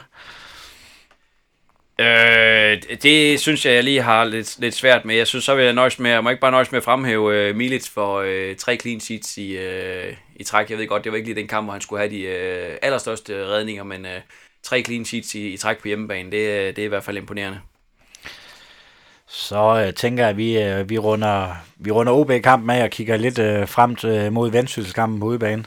Øh, 1.98 2.82
det 3.02 3.40
synes 3.40 3.66
jeg, 3.66 3.74
jeg 3.74 3.84
lige 3.84 4.02
har 4.02 4.24
lidt, 4.24 4.60
lidt 4.60 4.74
svært 4.74 5.04
med. 5.04 5.14
Jeg 5.14 5.26
synes, 5.26 5.44
så 5.44 5.54
vil 5.54 5.64
jeg 5.64 5.72
nøjes 5.72 5.98
med, 5.98 6.10
jeg 6.10 6.24
må 6.24 6.30
ikke 6.30 6.40
bare 6.40 6.50
nøjes 6.50 6.72
med 6.72 6.76
at 6.76 6.84
fremhæve 6.84 7.36
øh, 7.36 7.50
uh, 7.50 7.56
Milic 7.56 7.88
for 7.88 8.20
uh, 8.20 8.56
tre 8.56 8.76
clean 8.76 9.00
sheets 9.00 9.38
i, 9.38 9.56
uh, 9.56 10.16
i 10.36 10.44
træk. 10.44 10.70
Jeg 10.70 10.78
ved 10.78 10.86
godt, 10.86 11.04
det 11.04 11.12
var 11.12 11.16
ikke 11.16 11.28
lige 11.28 11.40
den 11.40 11.48
kamp, 11.48 11.66
hvor 11.66 11.72
han 11.72 11.80
skulle 11.80 12.00
have 12.00 12.10
de 12.10 12.24
uh, 12.24 12.76
allerstørste 12.82 13.46
redninger, 13.46 13.84
men 13.84 14.04
uh, 14.04 14.10
tre 14.62 14.82
clean 14.82 15.04
sheets 15.04 15.34
i, 15.34 15.48
i 15.48 15.56
træk 15.56 15.78
på 15.78 15.88
hjemmebane, 15.88 16.30
det, 16.30 16.76
det 16.76 16.82
er 16.82 16.86
i 16.86 16.88
hvert 16.88 17.04
fald 17.04 17.16
imponerende. 17.16 17.60
Så 19.28 19.84
uh, 19.86 19.94
tænker 19.94 20.22
jeg, 20.22 20.30
at 20.30 20.36
vi, 20.36 20.80
uh, 20.80 20.90
vi 20.90 20.98
runder, 20.98 21.54
vi 21.76 21.90
runder 21.90 22.12
OB-kampen 22.12 22.70
af 22.70 22.82
og 22.82 22.90
kigger 22.90 23.16
lidt 23.16 23.38
uh, 23.38 23.68
frem 23.68 23.96
til, 23.96 24.32
mod 24.32 24.50
Vendsysselskampen 24.50 25.20
på 25.20 25.26
udebane. 25.26 25.64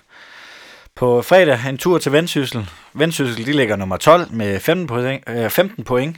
På 0.98 1.22
fredag 1.22 1.70
en 1.70 1.78
tur 1.78 1.98
til 1.98 2.12
Vendsyssel. 2.12 2.70
Vendsyssel 2.94 3.46
de 3.46 3.52
ligger 3.52 3.76
nummer 3.76 3.98
12 3.98 4.32
med 4.32 4.60
15 4.60 4.88
point. 4.88 5.24
Øh, 5.30 5.50
15 5.50 5.84
point. 5.84 6.18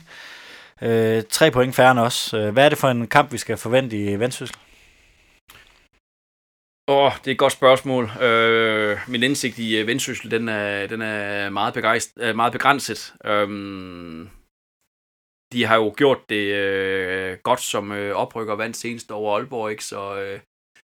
Øh, 0.81 1.23
3 1.29 1.51
point 1.51 1.75
færre 1.75 1.91
end 1.91 1.99
os. 1.99 2.33
Øh, 2.33 2.49
hvad 2.53 2.65
er 2.65 2.69
det 2.69 2.77
for 2.77 2.87
en 2.87 3.07
kamp, 3.07 3.31
vi 3.31 3.37
skal 3.37 3.57
forvente 3.57 3.97
i 3.97 4.19
Vendsyssel? 4.19 4.57
Åh, 6.87 7.05
oh, 7.05 7.11
det 7.11 7.27
er 7.27 7.31
et 7.31 7.37
godt 7.37 7.53
spørgsmål. 7.53 8.23
Øh, 8.23 8.97
min 9.07 9.23
indsigt 9.23 9.57
i 9.59 9.77
øh, 9.77 9.87
Vendsyssel, 9.87 10.31
den 10.31 10.49
er, 10.49 10.87
den 10.87 11.01
er 11.01 11.49
meget, 11.49 11.73
begejst, 11.73 12.09
øh, 12.17 12.35
meget 12.35 12.53
begrænset. 12.53 13.13
Um, 13.29 14.29
de 15.53 15.65
har 15.65 15.75
jo 15.75 15.93
gjort 15.97 16.29
det 16.29 16.53
øh, 16.55 17.37
godt 17.43 17.61
som 17.61 17.91
øh, 17.91 18.15
oprykker 18.15 18.55
vandt 18.55 18.77
senest 18.77 19.11
over 19.11 19.35
Aalborg, 19.35 19.71
ikke? 19.71 19.85
så 19.85 20.19
øh, 20.21 20.39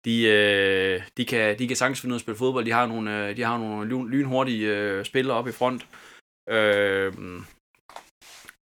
de, 0.05 0.23
øh, 0.23 1.01
de, 1.17 1.25
kan, 1.25 1.59
de 1.59 1.67
kan 1.67 1.77
sagtens 1.77 2.01
finde 2.01 2.13
ud 2.13 2.15
af 2.15 2.19
at 2.19 2.21
spille 2.21 2.37
fodbold. 2.37 2.65
De 2.65 2.71
har 2.71 2.85
nogle, 2.85 3.27
øh, 3.27 3.37
de 3.37 3.43
har 3.43 3.57
nogle 3.57 4.09
lynhurtige 4.09 4.67
øh, 4.67 5.05
spillere 5.05 5.37
op 5.37 5.47
i 5.47 5.51
front. 5.51 5.87
Øh, 6.49 7.13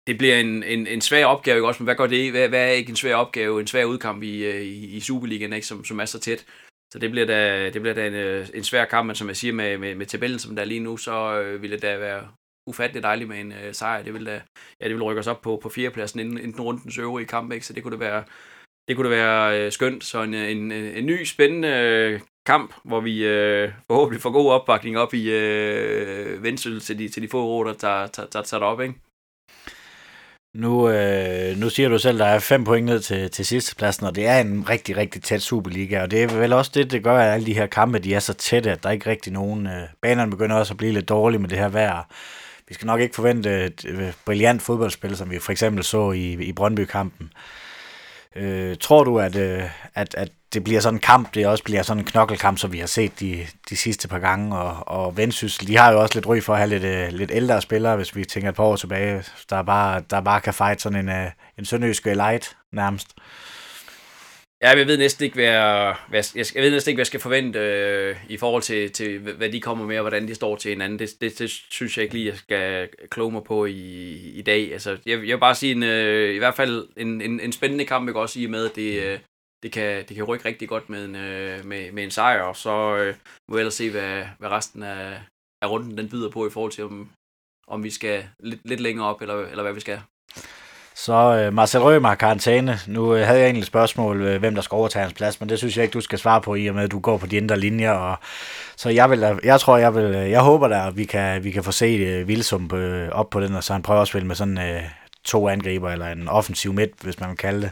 det 0.07 0.19
bliver 0.19 0.37
en, 0.37 0.63
en, 0.63 0.87
en 0.87 1.01
svær 1.01 1.27
opgave, 1.27 1.57
ikke 1.57 1.67
også? 1.67 1.83
Men 1.83 1.87
hvad 1.87 1.95
gør 1.95 2.07
det 2.07 2.31
hvad, 2.31 2.49
hvad 2.49 2.69
er 2.69 2.71
ikke 2.71 2.91
en 2.91 2.97
svær 2.97 3.15
opgave? 3.15 3.61
En 3.61 3.67
svær 3.67 3.85
udkamp 3.85 4.23
i, 4.23 4.45
øh, 4.45 4.63
i, 4.63 4.97
i 4.97 5.01
Superligaen, 5.01 5.53
ikke? 5.53 5.67
Som, 5.67 5.85
som 5.85 6.01
er 6.01 6.05
så 6.05 6.19
tæt. 6.21 6.45
Så 6.93 6.99
det 6.99 7.11
bliver 7.11 7.27
da, 7.27 7.71
det 7.71 7.83
bliver 7.83 7.95
da 7.95 8.07
en, 8.07 8.15
øh, 8.15 8.49
en 8.55 8.65
svær 8.65 8.85
kamp, 8.85 9.07
men 9.07 9.17
som 9.17 9.29
jeg 9.29 9.37
siger 9.37 9.53
med, 9.53 9.79
med, 9.79 9.95
med 9.95 10.07
tabellen, 10.07 10.39
som 10.39 10.55
der 10.57 10.63
er 10.63 10.67
lige 10.67 10.81
nu, 10.81 10.97
så 10.97 11.41
øh, 11.41 11.63
ville 11.63 11.77
det 11.77 11.83
da 11.83 11.97
være 11.97 12.29
ufatteligt 12.67 13.03
dejligt 13.03 13.29
med 13.29 13.41
en 13.41 13.53
øh, 13.53 13.75
sejr. 13.75 14.03
Det 14.03 14.15
ville, 14.15 14.31
da, 14.31 14.43
ja, 14.81 14.85
det 14.85 14.95
ville 14.95 15.05
rykke 15.05 15.21
os 15.21 15.27
op 15.27 15.43
på, 15.43 15.61
på 15.63 15.69
fjerdepladsen 15.69 16.21
inden, 16.21 16.39
inden 16.39 16.61
rundens 16.61 16.99
øvrige 16.99 17.27
kamp, 17.27 17.53
ikke? 17.53 17.67
Så 17.67 17.73
det 17.73 17.83
kunne 17.83 17.93
da 17.93 17.99
være, 17.99 18.25
det 18.89 18.97
kunne 18.97 19.11
da 19.11 19.17
være 19.17 19.61
øh, 19.61 19.73
skønt. 19.73 20.05
Så 20.05 20.23
en, 20.23 20.35
øh, 20.35 20.51
en, 20.51 20.73
øh, 20.73 20.99
en 20.99 21.07
ny 21.07 21.25
spændende 21.25 21.69
øh, 21.69 22.21
kamp, 22.47 22.75
hvor 22.85 23.01
vi 23.01 23.25
øh, 23.25 23.73
forhåbentlig 23.87 24.23
får 24.23 24.31
god 24.31 24.51
opbakning 24.51 24.99
op 24.99 25.15
i 25.15 25.31
øh, 25.31 26.43
Vendsyssel 26.43 26.81
til 26.81 26.99
de, 26.99 27.09
til 27.09 27.23
de 27.23 27.29
få 27.29 27.45
råd, 27.45 27.67
der 27.67 27.75
tager, 27.75 28.07
tager, 28.07 28.29
tager, 28.29 28.43
tager 28.43 28.65
op, 28.65 28.81
ikke? 28.81 28.95
Nu, 30.57 30.89
øh, 30.89 31.57
nu 31.57 31.71
siger 31.71 31.89
du 31.89 31.99
selv, 31.99 32.17
at 32.17 32.27
der 32.27 32.27
er 32.27 32.39
fem 32.39 32.65
point 32.65 32.87
ned 32.87 33.01
til, 33.01 33.31
til 33.31 33.47
sidste 33.47 33.77
pladsen, 33.77 34.07
og 34.07 34.17
det 34.17 34.27
er 34.27 34.41
en 34.41 34.69
rigtig, 34.69 34.97
rigtig 34.97 35.23
tæt 35.23 35.43
Superliga, 35.43 36.03
og 36.03 36.11
det 36.11 36.23
er 36.23 36.39
vel 36.39 36.53
også 36.53 36.71
det, 36.75 36.91
det 36.91 37.05
gør, 37.05 37.19
at 37.19 37.35
alle 37.35 37.47
de 37.47 37.55
her 37.55 37.67
kampe, 37.67 37.99
de 37.99 38.15
er 38.15 38.21
så 38.21 38.35
tætte, 38.35 38.71
at 38.71 38.83
der 38.83 38.89
er 38.89 38.93
ikke 38.93 39.11
rigtig 39.11 39.33
nogen... 39.33 39.67
Øh, 39.67 39.83
banerne 40.03 40.31
begynder 40.31 40.57
også 40.57 40.73
at 40.73 40.79
blive 40.79 40.93
lidt 40.93 41.09
dårlige 41.09 41.41
med 41.41 41.49
det 41.49 41.59
her 41.59 41.69
vejr. 41.69 42.09
Vi 42.69 42.75
skal 42.75 42.87
nok 42.87 43.01
ikke 43.01 43.15
forvente 43.15 43.65
et 43.65 43.85
øh, 43.89 44.13
brilliant 44.27 44.63
fodboldspil, 44.63 45.17
som 45.17 45.31
vi 45.31 45.39
for 45.39 45.53
eksempel 45.53 45.85
så 45.85 46.13
i, 46.13 46.33
i 46.33 46.53
Brøndby-kampen. 46.53 47.27
Øh, 47.27 47.41
Øh, 48.37 48.77
tror 48.77 49.05
du, 49.05 49.19
at, 49.19 49.37
øh, 49.37 49.63
at, 49.95 50.15
at 50.15 50.29
det 50.53 50.65
bliver 50.65 50.81
sådan 50.81 50.97
en 50.97 51.01
kamp, 51.01 51.35
det 51.35 51.47
også 51.47 51.65
bliver 51.65 51.83
sådan 51.83 52.01
en 52.01 52.07
knokkelkamp, 52.07 52.59
som 52.59 52.73
vi 52.73 52.79
har 52.79 52.87
set 52.87 53.21
de, 53.21 53.47
de 53.71 53.77
sidste 53.77 54.09
par 54.09 54.19
gange, 54.19 54.59
og, 54.59 54.89
og 54.89 55.17
Vendsyssel, 55.17 55.67
de 55.67 55.77
har 55.77 55.93
jo 55.93 56.01
også 56.01 56.15
lidt 56.15 56.27
ry 56.27 56.41
for 56.41 56.53
at 56.53 56.59
have 56.59 56.69
lidt, 56.69 56.85
øh, 56.85 57.09
lidt 57.09 57.31
ældre 57.35 57.63
spillere, 57.63 57.97
hvis 57.97 58.17
vi 58.17 58.25
tænker 58.25 58.49
et 58.49 58.55
par 58.55 58.65
år 58.65 58.77
tilbage, 58.77 59.25
der 59.51 59.63
bare, 59.63 60.03
der 60.11 60.21
bare 60.21 60.41
kan 60.41 60.55
fight 60.55 60.83
sådan 60.83 60.99
en, 60.99 61.09
øh, 61.09 61.31
en 61.59 61.65
sønderjyske 61.65 62.15
light 62.15 62.57
nærmest. 62.73 63.09
Ja, 64.63 64.69
jeg 64.69 64.87
ved 64.87 64.99
næsten 64.99 65.25
ikke, 65.25 65.35
hvad 65.35 65.45
jeg, 65.45 65.97
hvad 66.09 66.25
jeg, 66.35 66.47
jeg 66.55 66.63
ved 66.63 66.71
næsten 66.71 66.91
ikke, 66.91 66.97
hvad 66.97 67.01
jeg 67.01 67.07
skal 67.07 67.21
forvente 67.21 67.59
øh, 67.59 68.17
i 68.29 68.37
forhold 68.37 68.63
til, 68.63 68.93
til, 68.93 69.19
hvad 69.19 69.51
de 69.51 69.61
kommer 69.61 69.87
med, 69.87 69.99
og 69.99 70.03
hvordan 70.03 70.29
de 70.29 70.35
står 70.35 70.57
til 70.57 70.69
hinanden. 70.69 70.99
Det, 70.99 71.21
det, 71.21 71.39
det 71.39 71.51
synes 71.51 71.97
jeg 71.97 72.03
ikke 72.03 72.15
lige, 72.15 72.27
jeg 72.27 72.37
skal 72.37 72.89
kloge 73.11 73.33
mig 73.33 73.45
på 73.45 73.65
i, 73.65 74.15
i 74.15 74.43
dag. 74.43 74.73
Altså, 74.73 74.91
jeg, 74.91 75.01
jeg 75.07 75.35
vil 75.35 75.39
bare 75.39 75.55
sige, 75.55 75.73
en, 75.73 75.83
øh, 75.83 76.35
i 76.35 76.39
hvert 76.39 76.55
fald 76.55 76.89
en, 76.97 77.21
en, 77.21 77.41
en 77.41 77.53
spændende 77.53 77.85
kamp, 77.85 78.07
jeg 78.07 78.15
kan 78.15 78.21
også 78.21 78.33
sige 78.33 78.49
med, 78.49 78.69
at 78.69 78.77
det, 78.77 79.03
øh, 79.03 79.19
det, 79.63 79.73
kan, 79.73 80.05
det 80.09 80.17
kan 80.17 80.25
rykke 80.25 80.45
rigtig 80.45 80.69
godt 80.69 80.91
med 80.91 81.05
en, 81.05 81.17
øh, 81.17 81.65
med, 81.65 81.93
med 81.93 82.05
en 82.05 82.11
sejr, 82.11 82.43
og 82.43 82.57
så 82.57 82.97
øh, 82.97 83.15
må 83.49 83.55
vi 83.57 83.61
ellers 83.61 83.75
se, 83.75 83.91
hvad, 83.91 84.25
hvad 84.39 84.49
resten 84.49 84.83
af, 84.83 85.21
af 85.63 85.71
runden 85.71 85.99
den 85.99 86.09
byder 86.09 86.31
på 86.31 86.47
i 86.47 86.51
forhold 86.51 86.73
til, 86.73 86.85
om, 86.85 87.11
om 87.67 87.85
vi 87.85 87.91
skal 87.91 88.29
lidt, 88.41 88.61
lidt 88.65 88.81
længere 88.81 89.07
op, 89.07 89.23
eller, 89.23 89.47
eller 89.47 89.63
hvad 89.63 89.73
vi 89.73 89.81
skal. 89.81 90.01
Så 90.95 91.13
øh, 91.13 91.53
Marcel 91.53 91.81
Rømer 91.81 92.09
har 92.09 92.15
karantæne. 92.15 92.79
Nu 92.87 93.15
øh, 93.15 93.27
havde 93.27 93.39
jeg 93.39 93.47
egentlig 93.47 93.61
et 93.61 93.67
spørgsmål, 93.67 94.23
øh, 94.23 94.41
hvem 94.41 94.55
der 94.55 94.63
skal 94.63 94.77
overtage 94.77 95.03
hans 95.03 95.15
plads, 95.15 95.41
men 95.41 95.49
det 95.49 95.59
synes 95.59 95.77
jeg 95.77 95.83
ikke, 95.83 95.93
du 95.93 96.01
skal 96.01 96.19
svare 96.19 96.41
på, 96.41 96.55
i 96.55 96.67
og 96.67 96.75
med, 96.75 96.83
at 96.83 96.91
du 96.91 96.99
går 96.99 97.17
på 97.17 97.27
de 97.27 97.37
indre 97.37 97.59
linjer. 97.59 97.91
Og, 97.91 98.17
så 98.77 98.89
jeg, 98.89 99.11
vil, 99.11 99.39
jeg 99.45 99.61
tror, 99.61 99.77
jeg 99.77 99.95
vil, 99.95 100.05
øh, 100.05 100.31
jeg 100.31 100.41
håber 100.41 100.69
da, 100.69 100.87
at 100.87 100.97
vi 100.97 101.05
kan, 101.05 101.45
vi 101.45 101.51
kan 101.51 101.65
få 101.65 101.73
set 101.73 102.01
øh, 102.01 102.29
Vilsum 102.29 102.71
øh, 102.75 103.09
op 103.09 103.31
på 103.31 103.41
den, 103.41 103.55
og 103.55 103.65
så 103.65 103.73
han 103.73 103.83
prøver 103.83 104.03
at 104.03 104.09
spille 104.09 104.27
med 104.27 104.37
sådan 104.37 104.59
øh, 104.59 104.83
to 105.25 105.49
angriber, 105.49 105.91
eller 105.91 106.07
en 106.07 106.29
offensiv 106.29 106.73
midt, 106.73 106.91
hvis 107.03 107.21
man 107.21 107.29
kan 107.29 107.37
kalde 107.37 107.63
det, 107.63 107.71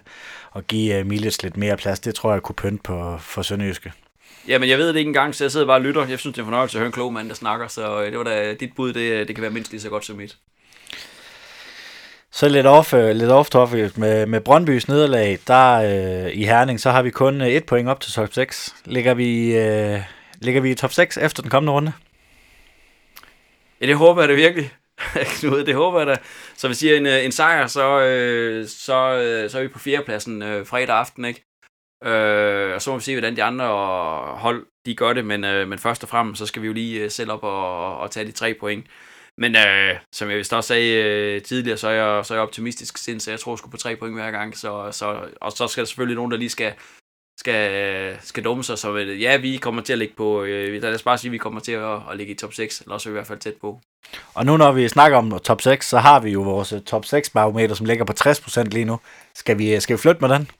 og 0.50 0.64
give 0.66 0.98
øh, 0.98 1.06
Milic 1.06 1.42
lidt 1.42 1.56
mere 1.56 1.76
plads. 1.76 2.00
Det 2.00 2.14
tror 2.14 2.32
jeg 2.32 2.42
kunne 2.42 2.56
pynte 2.56 2.82
på 2.82 3.18
for 3.18 3.42
Sønderjyske. 3.42 3.92
Jamen, 4.48 4.68
jeg 4.68 4.78
ved 4.78 4.88
det 4.88 4.96
ikke 4.96 5.08
engang, 5.08 5.34
så 5.34 5.44
jeg 5.44 5.50
sidder 5.50 5.66
bare 5.66 5.76
og 5.76 5.82
lytter. 5.82 6.06
Jeg 6.06 6.18
synes, 6.18 6.34
det 6.34 6.40
er 6.40 6.44
en 6.44 6.46
fornøjelse 6.46 6.78
at 6.78 6.80
høre 6.80 6.86
en 6.86 6.92
klog 6.92 7.12
mand, 7.12 7.28
der 7.28 7.34
snakker, 7.34 7.68
så 7.68 8.02
øh, 8.02 8.10
det 8.10 8.18
var 8.18 8.24
da 8.24 8.54
dit 8.54 8.70
bud, 8.76 8.92
det, 8.92 9.00
øh, 9.00 9.28
det 9.28 9.34
kan 9.36 9.42
være 9.42 9.50
mindst 9.50 9.70
lige 9.70 9.80
så 9.80 9.88
godt 9.88 10.04
som 10.04 10.16
mit. 10.16 10.36
Så 12.40 12.48
lidt 12.48 12.66
off, 12.66 12.94
øh, 12.94 13.10
lidt 13.10 13.30
off 13.30 13.50
topic 13.50 13.96
med, 13.96 14.26
med 14.26 14.40
Brøndbys 14.40 14.88
nederlag, 14.88 15.38
der 15.46 15.74
øh, 15.74 16.32
i 16.32 16.44
Herning, 16.44 16.80
så 16.80 16.90
har 16.90 17.02
vi 17.02 17.10
kun 17.10 17.40
øh, 17.40 17.48
et 17.48 17.66
point 17.66 17.88
op 17.88 18.00
til 18.00 18.12
top 18.12 18.32
6. 18.32 18.74
Ligger 18.84 19.14
vi, 19.14 19.56
øh, 19.56 20.00
ligger 20.40 20.60
vi 20.60 20.70
i 20.70 20.74
top 20.74 20.92
6 20.92 21.16
efter 21.16 21.42
den 21.42 21.50
kommende 21.50 21.72
runde? 21.72 21.92
Ja, 23.80 23.86
det 23.86 23.96
håber 23.96 24.22
jeg 24.22 24.28
da 24.28 24.34
virkelig. 24.34 24.72
Knud, 25.40 25.64
det 25.64 25.74
håber 25.74 25.98
jeg 25.98 26.06
da. 26.06 26.16
Så 26.56 26.68
vi 26.68 26.74
siger 26.74 26.96
en, 26.96 27.06
øh, 27.06 27.24
en 27.24 27.32
sejr, 27.32 27.66
så, 27.66 28.00
øh, 28.00 28.68
så, 28.68 29.12
øh, 29.12 29.50
så 29.50 29.58
er 29.58 29.62
vi 29.62 29.68
på 29.68 29.78
fjerdepladsen 29.78 30.42
øh, 30.42 30.66
fredag 30.66 30.96
aften, 30.96 31.24
ikke? 31.24 31.44
Øh, 32.04 32.74
og 32.74 32.82
så 32.82 32.90
må 32.90 32.96
vi 32.96 33.02
se, 33.02 33.14
hvordan 33.14 33.36
de 33.36 33.42
andre 33.42 33.66
hold 34.36 34.66
de 34.86 34.94
gør 34.94 35.12
det, 35.12 35.24
men, 35.24 35.44
øh, 35.44 35.68
men 35.68 35.78
først 35.78 36.02
og 36.02 36.08
fremmest, 36.08 36.38
så 36.38 36.46
skal 36.46 36.62
vi 36.62 36.66
jo 36.66 36.72
lige 36.72 37.00
øh, 37.00 37.10
selv 37.10 37.32
op 37.32 37.44
og, 37.44 37.98
og 37.98 38.10
tage 38.10 38.26
de 38.26 38.32
tre 38.32 38.54
point. 38.60 38.86
Men 39.40 39.56
øh, 39.56 39.96
som 40.12 40.30
jeg 40.30 40.38
vist 40.38 40.52
også 40.52 40.68
sagde 40.68 40.94
øh, 40.94 41.42
tidligere, 41.42 41.76
så 41.76 41.88
er, 41.88 41.92
jeg, 41.92 42.26
så 42.26 42.34
er 42.34 42.38
jeg 42.38 42.42
optimistisk 42.42 42.98
sind, 42.98 43.20
så 43.20 43.30
jeg 43.30 43.40
tror 43.40 43.56
sgu 43.56 43.70
på 43.70 43.76
tre 43.76 43.96
point 43.96 44.14
hver 44.14 44.30
gang. 44.30 44.56
Så, 44.56 44.88
så, 44.92 45.20
og 45.40 45.52
så 45.52 45.66
skal 45.66 45.80
der 45.80 45.86
selvfølgelig 45.86 46.16
nogen, 46.16 46.30
der 46.30 46.36
lige 46.36 46.50
skal, 46.50 46.72
skal, 47.40 48.16
skal 48.20 48.44
dumme 48.44 48.64
sig. 48.64 48.78
Så 48.78 48.96
øh, 48.96 49.22
ja, 49.22 49.36
vi 49.36 49.56
kommer 49.56 49.82
til 49.82 49.92
at 49.92 49.98
ligge 49.98 50.14
på, 50.16 50.42
øh, 50.42 50.82
lad 50.82 50.94
os 50.94 51.02
bare 51.02 51.18
sige, 51.18 51.28
at 51.28 51.32
vi 51.32 51.38
kommer 51.38 51.60
til 51.60 51.72
at, 51.72 51.98
at 52.10 52.16
ligge 52.16 52.32
i 52.32 52.36
top 52.36 52.54
6, 52.54 52.80
eller 52.80 52.94
også 52.94 53.08
i 53.08 53.12
hvert 53.12 53.26
fald 53.26 53.38
tæt 53.38 53.54
på. 53.60 53.80
Og 54.34 54.46
nu 54.46 54.56
når 54.56 54.72
vi 54.72 54.88
snakker 54.88 55.18
om 55.18 55.38
top 55.38 55.62
6, 55.62 55.88
så 55.88 55.98
har 55.98 56.20
vi 56.20 56.30
jo 56.30 56.42
vores 56.42 56.72
øh, 56.72 56.80
top 56.80 57.04
6 57.04 57.30
barometer, 57.30 57.74
som 57.74 57.86
ligger 57.86 58.04
på 58.04 58.12
60% 58.24 58.62
lige 58.62 58.84
nu. 58.84 59.00
Skal 59.34 59.58
vi, 59.58 59.74
øh, 59.74 59.80
skal 59.80 59.96
vi 59.96 60.00
flytte 60.00 60.20
med 60.20 60.28
den? 60.28 60.50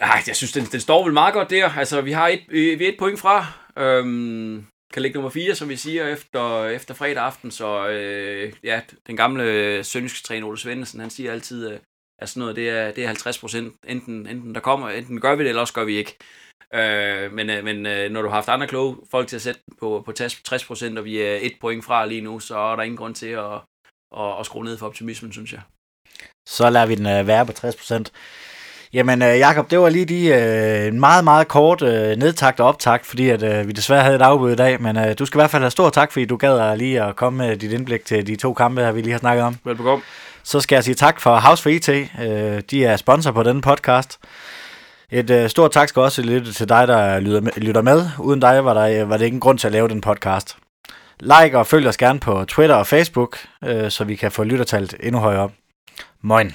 Nej, 0.00 0.22
jeg 0.26 0.36
synes, 0.36 0.52
den, 0.52 0.64
den 0.64 0.80
står 0.80 1.04
vel 1.04 1.12
meget 1.12 1.34
godt 1.34 1.50
der. 1.50 1.70
Altså, 1.78 2.00
vi 2.00 2.12
har 2.12 2.28
et, 2.28 2.40
vi 2.48 2.84
er 2.84 2.88
et 2.88 2.96
point 2.98 3.20
fra. 3.20 3.46
Øhm, 3.76 4.66
kan 4.92 5.02
ligge 5.02 5.14
nummer 5.14 5.30
4, 5.30 5.54
som 5.54 5.68
vi 5.68 5.76
siger, 5.76 6.06
efter, 6.06 6.64
efter 6.64 6.94
fredag 6.94 7.22
aften. 7.22 7.50
Så 7.50 7.88
øh, 7.88 8.52
ja, 8.64 8.80
den 9.06 9.16
gamle 9.16 9.84
sønderjyske 9.84 10.26
træner 10.26 10.46
Ole 10.46 10.58
Svendsen, 10.58 11.00
han 11.00 11.10
siger 11.10 11.32
altid, 11.32 11.70
øh, 11.70 11.78
at 12.18 12.28
sådan 12.28 12.40
noget, 12.40 12.56
det 12.56 12.70
er, 12.70 12.92
det 12.92 13.02
er 13.02 13.06
50 13.06 13.38
procent. 13.38 13.74
Enten, 13.86 14.26
enten 14.26 14.54
der 14.54 14.60
kommer, 14.60 14.88
enten 14.88 15.20
gør 15.20 15.34
vi 15.34 15.42
det, 15.42 15.48
eller 15.48 15.60
også 15.60 15.74
gør 15.74 15.84
vi 15.84 15.96
ikke. 15.96 16.16
Øh, 16.74 17.32
men 17.32 17.50
øh, 17.50 17.64
men 17.64 17.86
øh, 17.86 18.10
når 18.10 18.22
du 18.22 18.28
har 18.28 18.34
haft 18.34 18.48
andre 18.48 18.66
kloge 18.66 18.96
folk 19.10 19.28
til 19.28 19.36
at 19.36 19.42
sætte 19.42 19.60
på, 19.80 20.02
på 20.06 20.12
60 20.12 20.64
procent, 20.66 20.98
og 20.98 21.04
vi 21.04 21.20
er 21.20 21.36
et 21.36 21.52
point 21.60 21.84
fra 21.84 22.06
lige 22.06 22.20
nu, 22.20 22.40
så 22.40 22.58
er 22.58 22.76
der 22.76 22.82
ingen 22.82 22.96
grund 22.96 23.14
til 23.14 23.26
at, 23.26 23.54
at, 24.16 24.38
at 24.40 24.46
skrue 24.46 24.64
ned 24.64 24.78
for 24.78 24.86
optimismen, 24.86 25.32
synes 25.32 25.52
jeg. 25.52 25.60
Så 26.48 26.70
lader 26.70 26.86
vi 26.86 26.94
den 26.94 27.06
øh, 27.06 27.26
være 27.26 27.46
på 27.46 27.52
60 27.52 27.76
procent. 27.76 28.12
Jamen, 28.92 29.22
øh, 29.22 29.38
Jakob, 29.38 29.70
det 29.70 29.80
var 29.80 29.88
lige 29.88 30.04
de 30.04 30.26
øh, 30.26 30.86
en 30.86 31.00
meget, 31.00 31.24
meget 31.24 31.48
kort 31.48 31.82
øh, 31.82 32.16
nedtagt 32.16 32.60
og 32.60 32.68
optagt, 32.68 33.06
fordi 33.06 33.28
at, 33.28 33.42
øh, 33.42 33.68
vi 33.68 33.72
desværre 33.72 34.02
havde 34.02 34.16
et 34.16 34.22
afbud 34.22 34.52
i 34.52 34.56
dag, 34.56 34.82
men 34.82 34.96
øh, 34.96 35.18
du 35.18 35.26
skal 35.26 35.38
i 35.38 35.40
hvert 35.40 35.50
fald 35.50 35.62
have 35.62 35.70
stor 35.70 35.90
tak, 35.90 36.12
fordi 36.12 36.24
du 36.24 36.36
gad 36.36 36.76
lige 36.76 37.02
at 37.02 37.16
komme 37.16 37.46
med 37.46 37.56
dit 37.56 37.72
indblik 37.72 38.04
til 38.04 38.26
de 38.26 38.36
to 38.36 38.54
kampe, 38.54 38.80
her 38.80 38.92
vi 38.92 39.00
lige 39.00 39.12
har 39.12 39.18
snakket 39.18 39.44
om. 39.44 39.56
Velbekomme. 39.64 40.04
Så 40.42 40.60
skal 40.60 40.76
jeg 40.76 40.84
sige 40.84 40.94
tak 40.94 41.20
for 41.20 41.36
House 41.36 41.62
for 41.62 41.70
IT. 41.70 41.88
Øh, 41.88 42.62
de 42.70 42.84
er 42.84 42.96
sponsor 42.96 43.30
på 43.30 43.42
denne 43.42 43.60
podcast. 43.60 44.18
Et 45.10 45.30
øh, 45.30 45.48
stort 45.48 45.72
tak 45.72 45.88
skal 45.88 46.02
også 46.02 46.22
lytte 46.22 46.52
til 46.52 46.68
dig, 46.68 46.88
der 46.88 47.20
lytter 47.20 47.40
med, 47.40 47.52
lytter 47.56 47.82
med. 47.82 48.08
Uden 48.18 48.40
dig 48.40 48.64
var, 48.64 48.74
der, 48.74 49.04
var 49.04 49.16
det 49.16 49.24
ikke 49.24 49.34
en 49.34 49.40
grund 49.40 49.58
til 49.58 49.66
at 49.66 49.72
lave 49.72 49.88
den 49.88 50.00
podcast. 50.00 50.56
Like 51.20 51.58
og 51.58 51.66
følg 51.66 51.86
os 51.86 51.96
gerne 51.96 52.20
på 52.20 52.44
Twitter 52.44 52.74
og 52.74 52.86
Facebook, 52.86 53.38
øh, 53.64 53.90
så 53.90 54.04
vi 54.04 54.16
kan 54.16 54.32
få 54.32 54.44
lyttertalt 54.44 54.94
endnu 55.00 55.20
højere 55.20 55.40
op. 55.40 55.52
Moin. 56.22 56.52